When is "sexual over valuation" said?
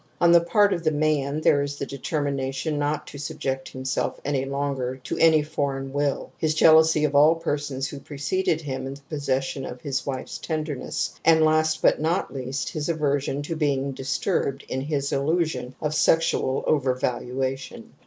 15.97-17.93